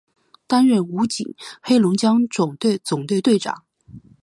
[0.47, 3.65] 担任武警黑龙江总队队长。